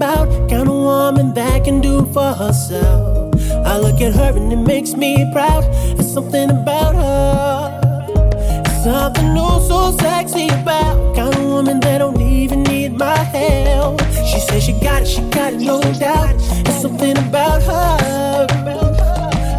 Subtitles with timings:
[0.00, 3.34] about kind of woman that can do for herself.
[3.66, 5.62] I look at her and it makes me proud.
[5.98, 8.62] It's something about her.
[8.64, 14.00] It's something new, so sexy about kind of woman that don't even need my help.
[14.24, 16.34] She says she got it, she got it, no doubt.
[16.64, 18.46] There's something about her.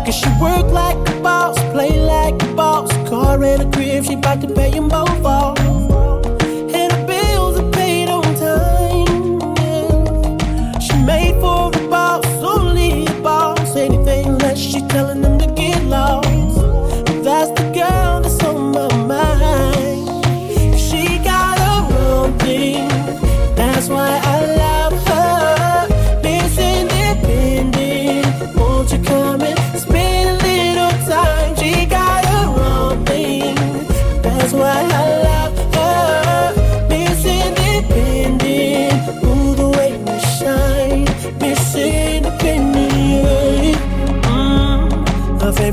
[0.03, 2.91] Cause she work like a boss, play like a boss.
[3.07, 5.60] Car and a crib, she bout to pay them both off.
[14.91, 16.30] telling them to get lost.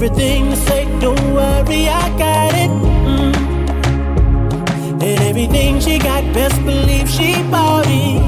[0.08, 2.70] everything to say, don't worry, I got it.
[3.04, 3.34] Mm.
[5.02, 8.22] And everything she got, best believe she bought it.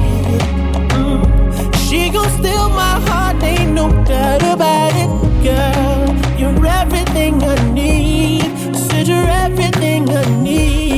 [0.93, 1.89] Mm.
[1.89, 5.09] She gon' steal my heart, ain't no doubt about it,
[5.43, 6.15] girl.
[6.39, 8.75] You're everything I need.
[8.75, 10.90] Said you're everything I need.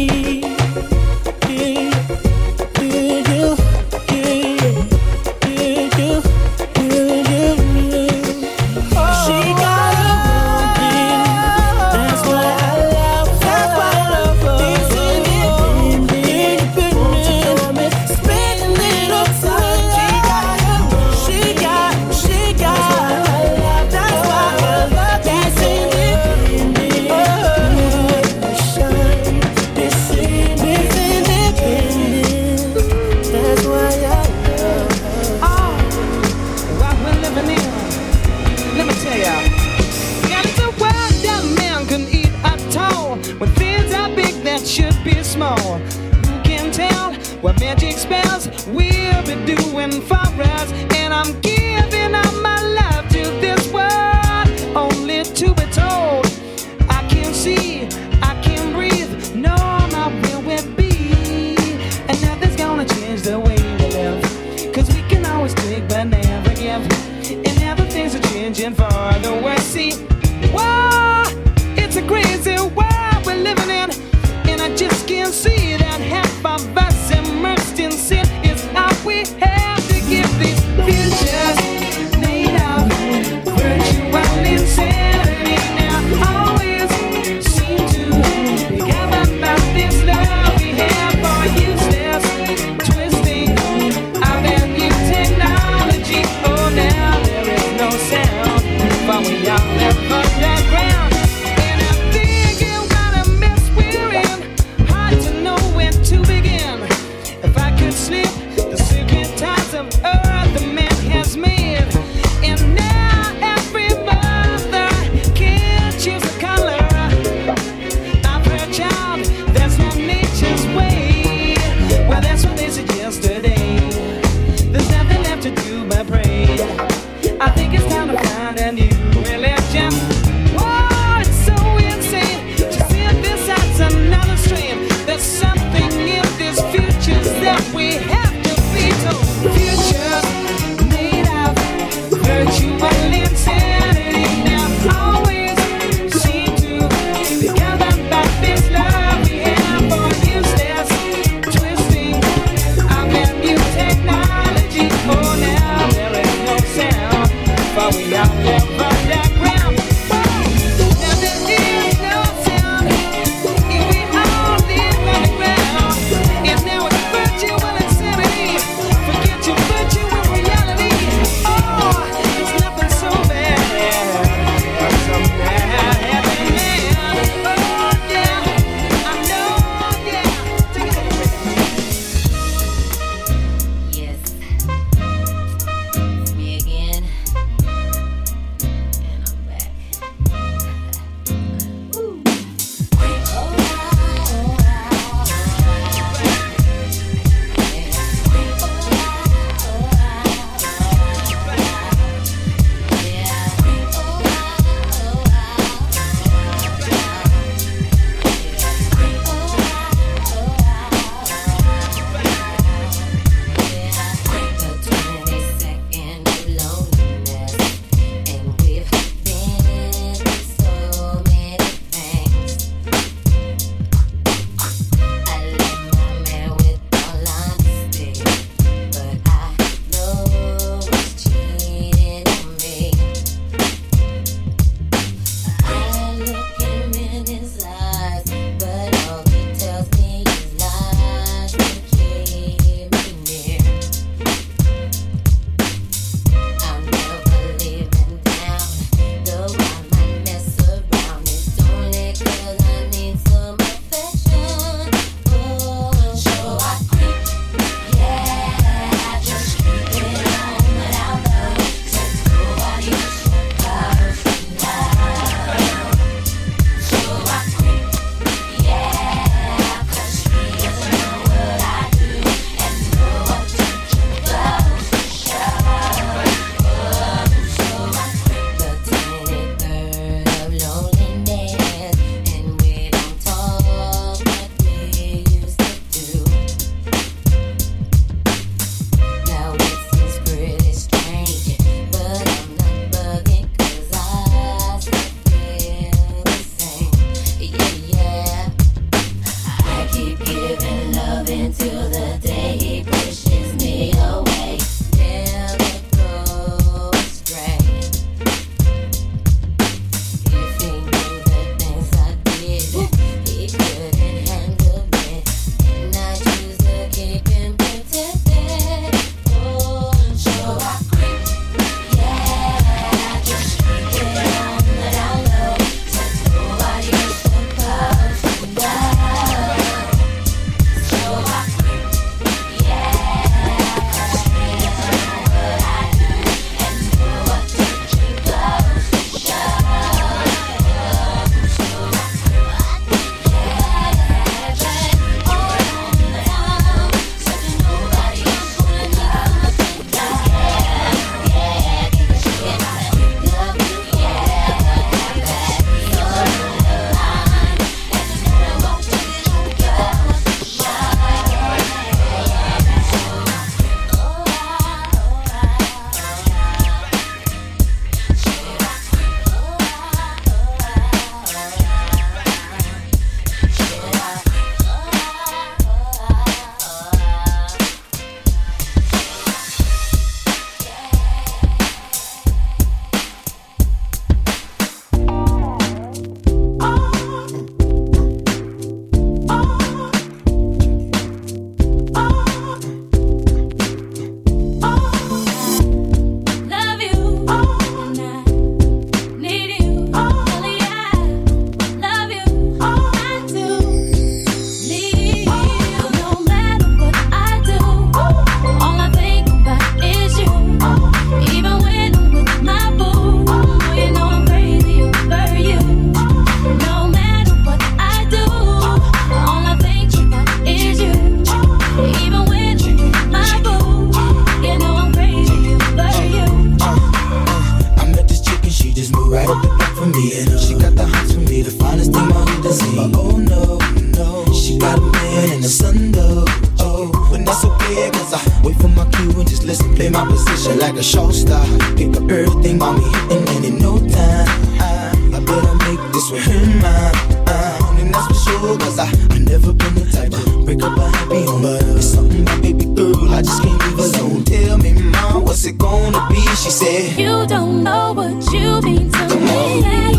[450.64, 454.24] Something that baby girl, I just can't leave alone.
[454.24, 456.22] Tell me, mom, what's it gonna be?
[456.38, 459.93] She said, You don't know what you mean to me.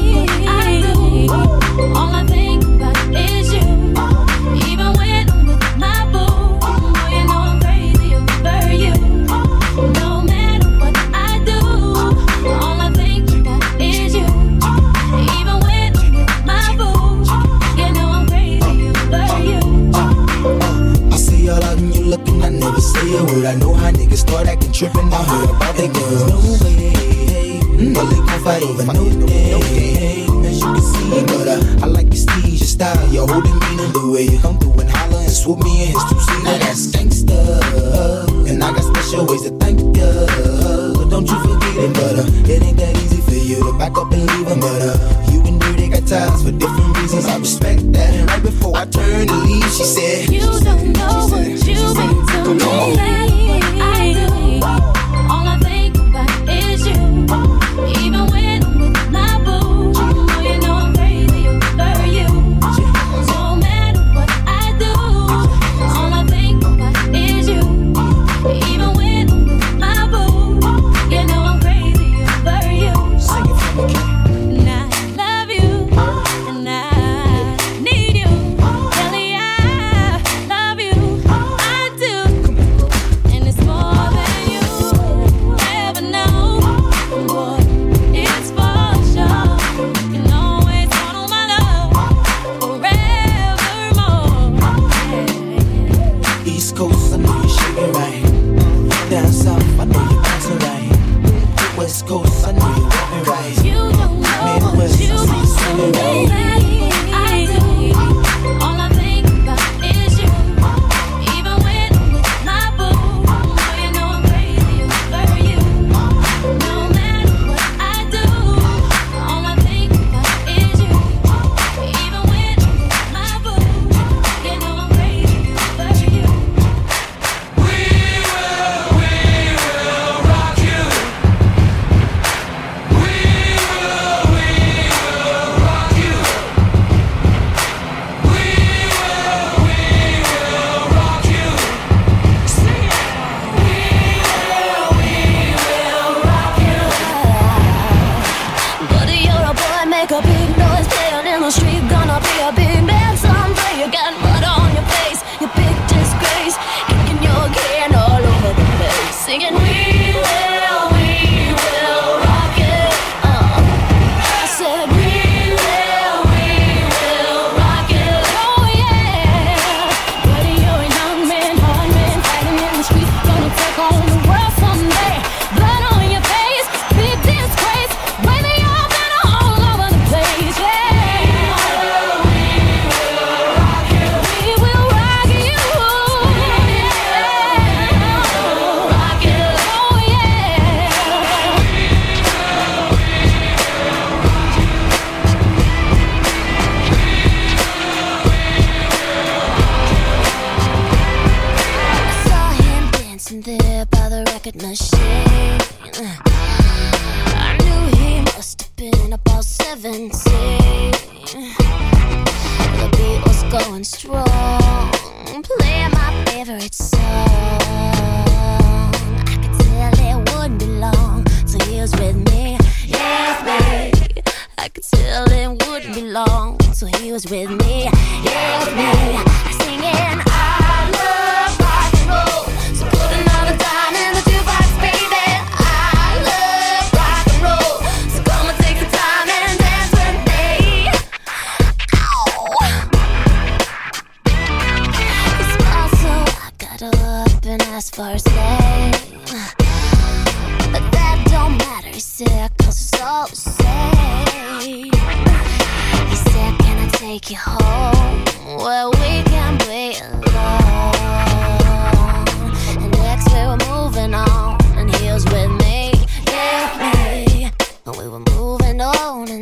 [24.34, 25.12] caught acting trippin'.
[25.12, 26.26] I heard about that girl.
[26.26, 27.60] No way.
[27.78, 27.94] Mm.
[27.94, 30.26] Well, they gon' fight over no day.
[30.48, 33.88] As you can see, but uh, I like your steeze, your style, your whole demeanor,
[33.94, 36.42] the way you come through and holler and swoop me in it's too soon.
[36.44, 37.38] Now that's gangsta,
[38.50, 40.10] and I got special ways to thank ya.
[40.98, 43.96] But Don't you forget it, but uh, it ain't that easy for you to back
[43.96, 44.98] up and leave him, but uh,
[45.30, 47.26] you and her they got ties for different reasons.
[47.26, 48.10] I respect that.
[48.14, 51.78] And right before I turned to leave, she said, You don't know said, what you
[51.94, 53.83] mean to me.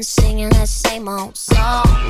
[0.02, 2.01] Singing that same old song,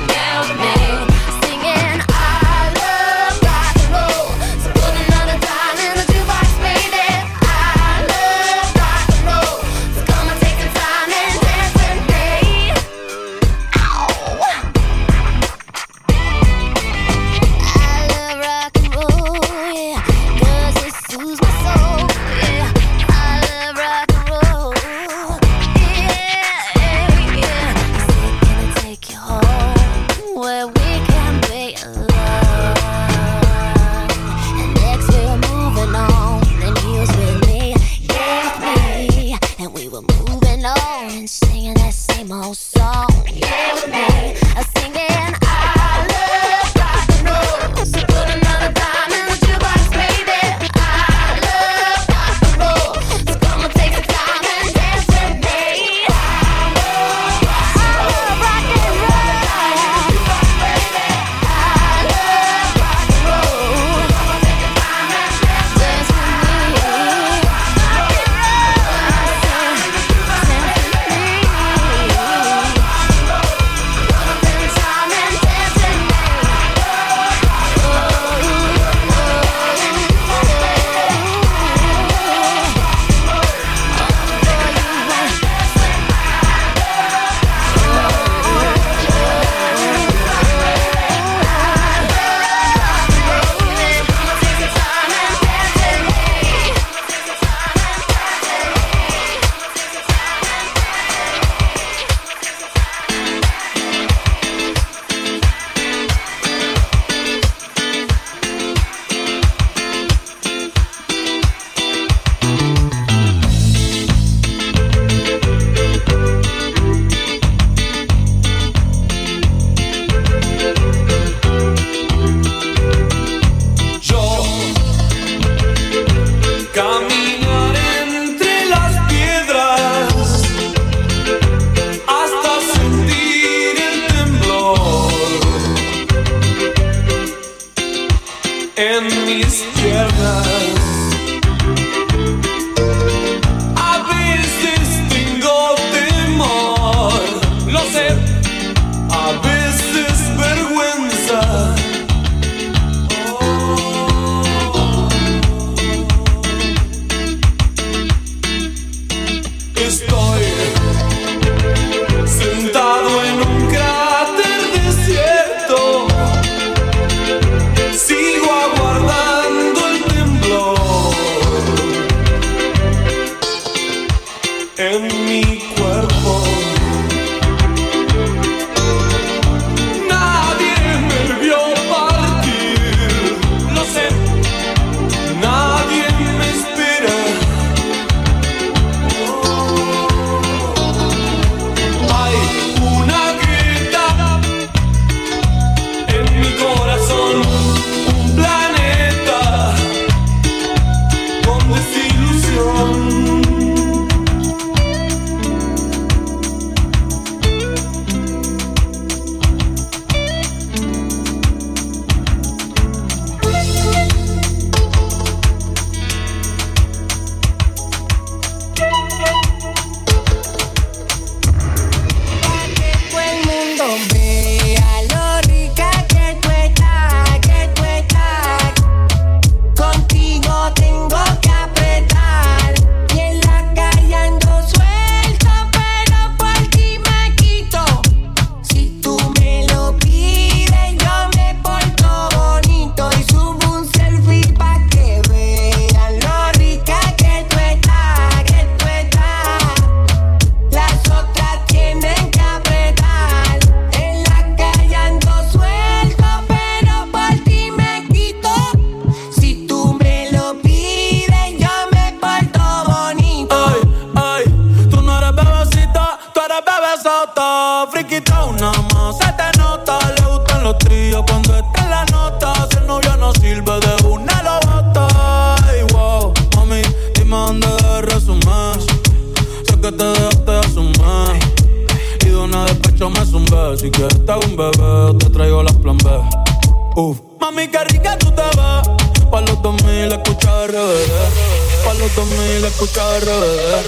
[293.19, 293.29] 2000 escucha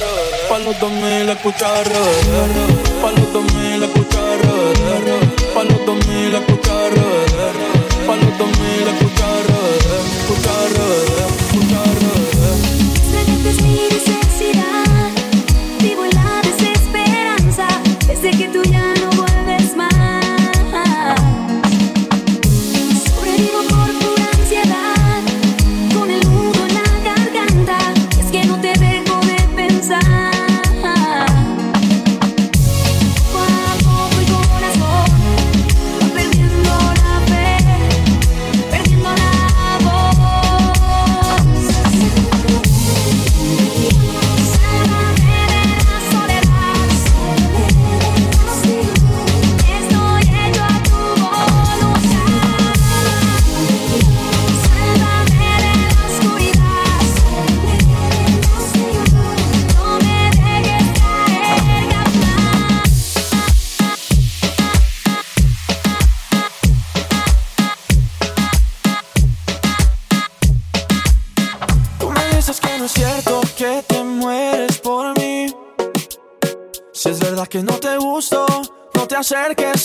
[0.02, 0.50] RBD.
[0.50, 3.02] Pa' los 2000 escucha RBD.
[3.02, 5.54] Pa' los 2000 escucha RBD.
[5.56, 7.38] Pa' los 2000 escucha RBD.
[8.06, 9.05] Pa' los 2000 escucha RBD.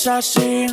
[0.00, 0.66] Acerques así.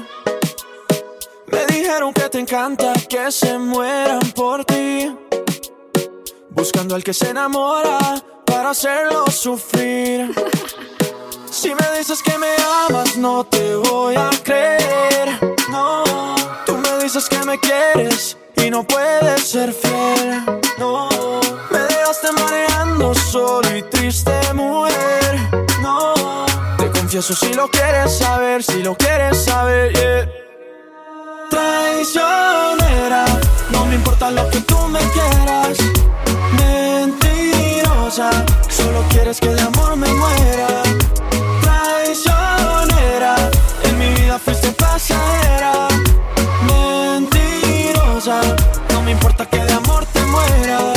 [1.48, 5.16] Me dijeron que te encanta que se mueran por ti.
[6.52, 8.00] Buscando al que se enamora
[8.46, 10.34] para hacerlo sufrir.
[11.50, 12.56] Si me dices que me
[12.88, 15.40] amas, no te voy a creer.
[15.72, 16.04] No,
[16.68, 20.44] tú me dices que me quieres y no puedes ser fiel.
[20.78, 21.10] No,
[21.72, 25.67] me dejaste mareando solo y triste, mujer.
[27.18, 30.30] Confieso si lo quieres saber, si lo quieres saber, yeah.
[31.50, 33.26] Traicionera,
[33.72, 35.80] no me importa lo que tú me quieras.
[36.60, 38.30] Mentirosa,
[38.70, 40.84] solo quieres que de amor me muera.
[41.64, 43.36] Traicionera,
[43.82, 45.88] en mi vida fuiste pasajera.
[46.68, 48.42] Mentirosa,
[48.94, 50.97] no me importa que de amor te mueras.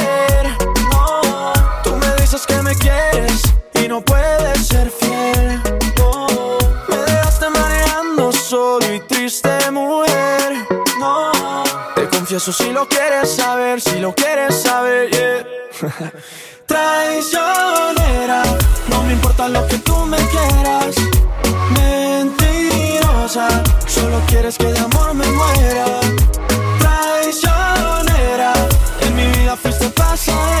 [12.31, 15.43] confieso si lo quieres saber, si lo quieres saber, yeah.
[16.65, 18.43] Traicionera,
[18.87, 20.95] no me importa lo que tú me quieras.
[21.77, 23.49] Mentirosa,
[23.85, 25.85] solo quieres que de amor me muera.
[26.79, 28.53] Traicionera,
[29.01, 30.60] en mi vida fuiste pasajera.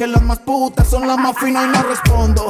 [0.00, 2.49] que las más putas son las más finas y no respondo.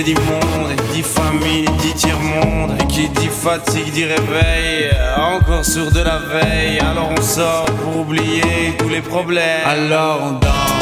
[0.00, 0.74] Te dit monde.
[0.92, 2.72] Dit famille dit tiers-monde.
[2.80, 4.90] Et qui dit fatigue dit réveil.
[5.16, 6.78] Encore sourd de la veille.
[6.80, 9.66] Alors on sort pour oublier tous les problèmes.
[9.66, 10.79] Alors on danse.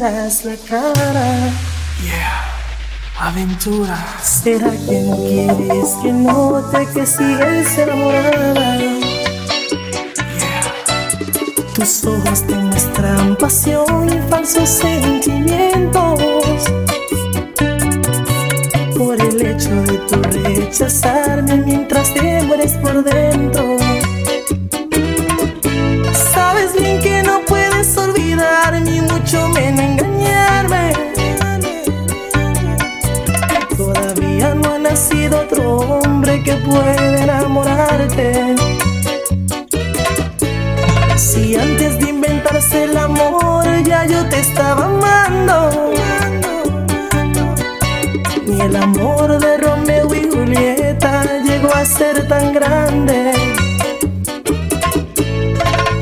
[0.00, 1.50] La cara.
[2.02, 2.44] Yeah,
[3.18, 3.96] aventura.
[4.22, 8.76] ¿Será que no quieres que note que sigues enamorada?
[10.38, 10.62] Yeah.
[11.74, 16.20] Tus ojos te muestran pasión y falsos sentimientos.
[18.96, 23.97] Por el hecho de tu rechazarme mientras te mueres por dentro.
[36.68, 38.54] Pueda enamorarte.
[41.16, 45.92] Si antes de inventarse el amor ya yo te estaba amando.
[48.46, 53.32] Ni el amor de Romeo y Julieta llegó a ser tan grande.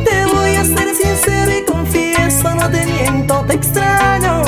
[0.05, 4.43] Te voy a ser sincero y confieso, no te miento, te extraño.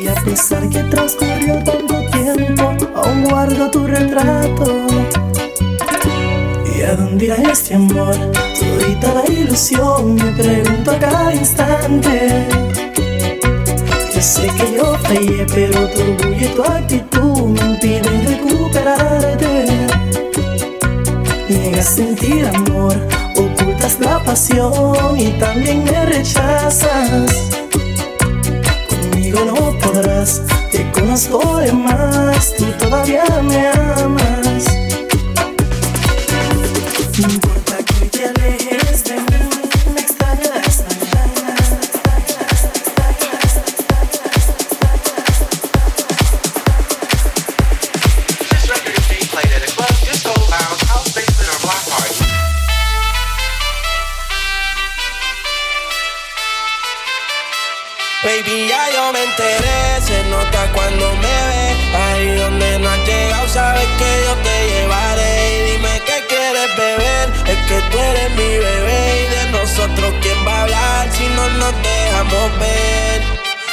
[0.00, 1.77] Y a pesar que transcurrió aún
[3.38, 4.64] guardo tu retrato.
[6.74, 8.16] ¿Y a dónde irá este amor?
[8.58, 12.48] Todita la ilusión, me pregunto a cada instante.
[14.12, 19.66] Yo sé que yo fallé, pero tu orgullo y tu actitud me impiden recuperarte.
[21.48, 22.96] Niegas sentir amor,
[23.36, 27.30] ocultas la pasión y también me rechazas.
[28.88, 34.27] Conmigo no podrás, te conozco de más, tú todavía me amas.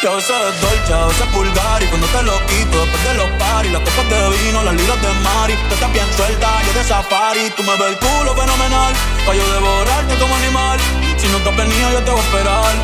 [0.06, 3.04] Que a veces es dolce, a veces es vulgar Y cuando te lo quito después
[3.06, 6.62] de los paris Las copas de vino, las libras de mari Tú estás bien suelta,
[6.62, 8.94] yo de safari Tú me ves el culo fenomenal
[9.26, 10.78] Pa' yo devorarte como animal
[11.18, 12.76] Si no te has venido yo te voy a esperar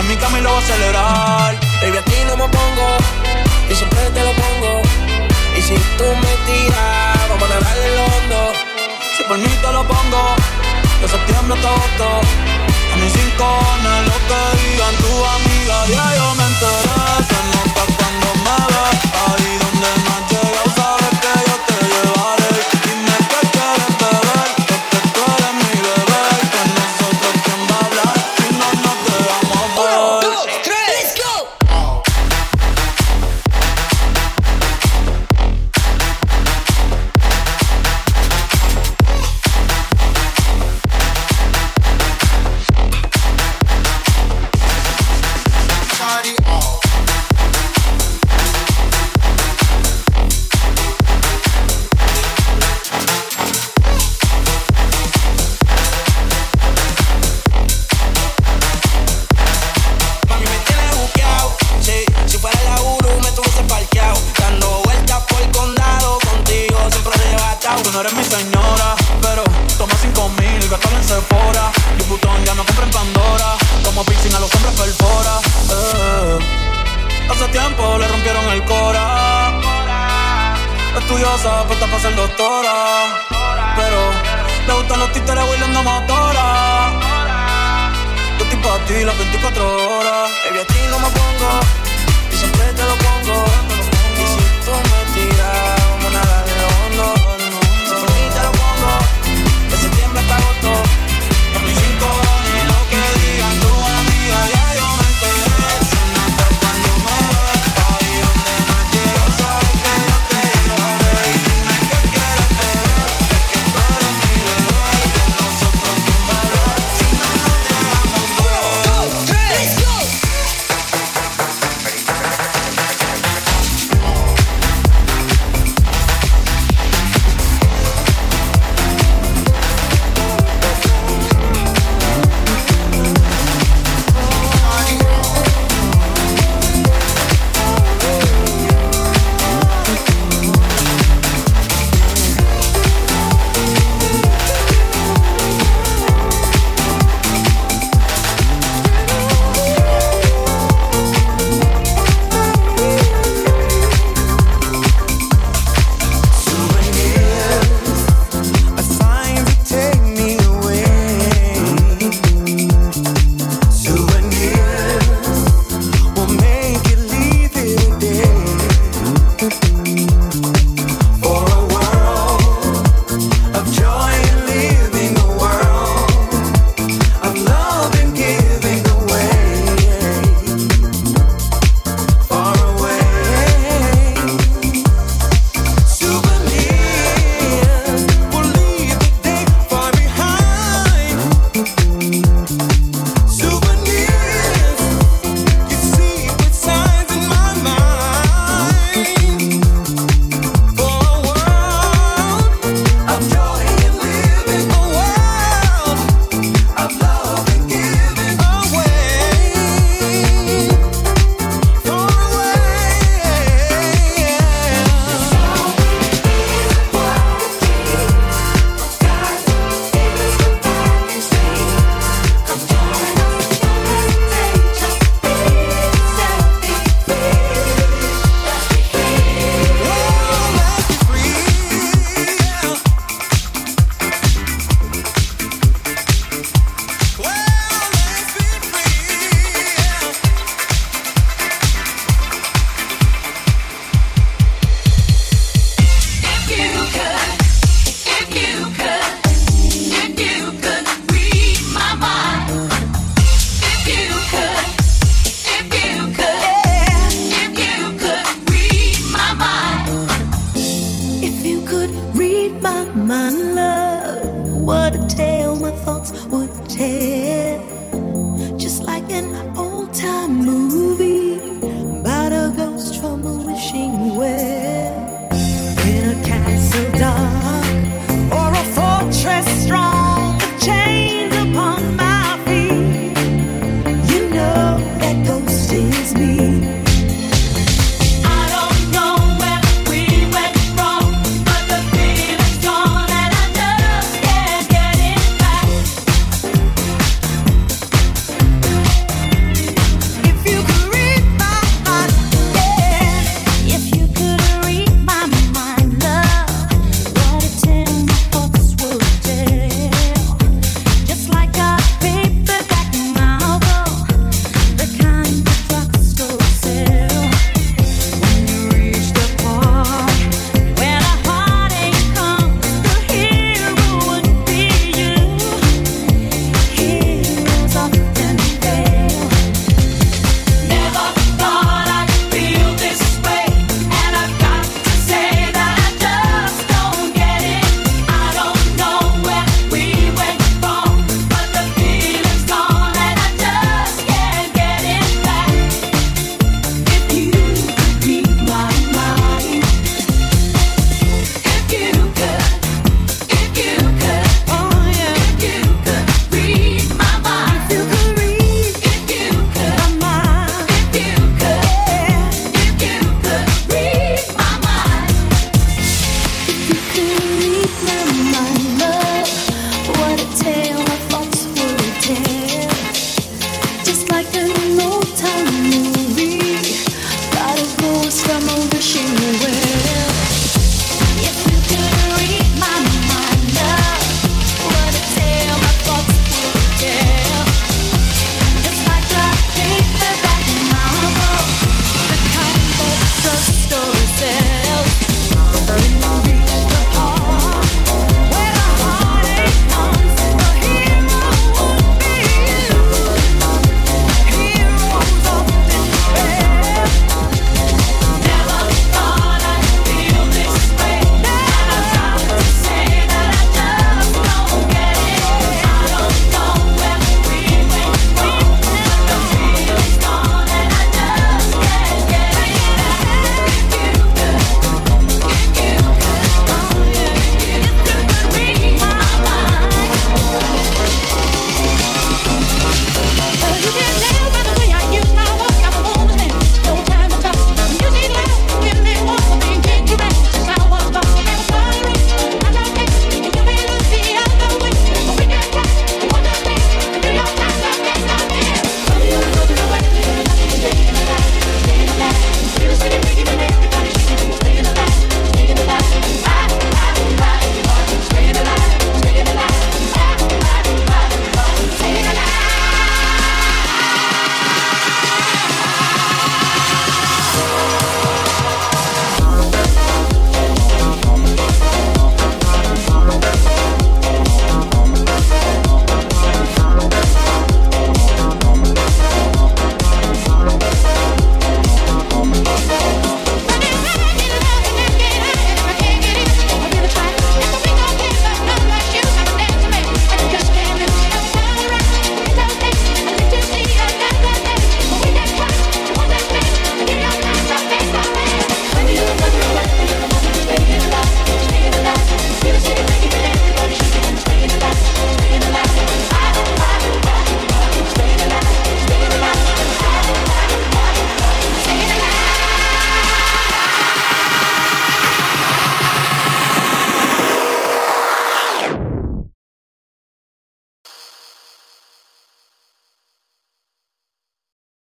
[0.00, 2.96] En mi cama y lo voy a acelerar Baby, a ti no me pongo
[3.68, 4.82] y siempre te lo pongo.
[5.56, 8.52] Y si tú me tiras, vamos a nadar en lo hondo.
[9.16, 10.36] Si por mí te lo pongo
[11.00, 12.20] De septiembre hasta agosto
[13.02, 13.44] A mis cinco
[14.06, 18.11] lo que digan tu amiga Ya yo me enteré Se nota
[77.78, 79.60] le rompieron el cora.
[80.98, 82.74] Estudiosa, puesta para ser doctora.
[83.76, 84.00] Pero
[84.66, 86.92] le gustan los títeres bailando motora.
[88.38, 90.30] Yo estoy pa' ti las 24 horas.
[90.44, 91.50] Baby, a no me pongo.
[92.30, 93.44] Y siempre te lo pongo.
[94.20, 95.31] Y si tú me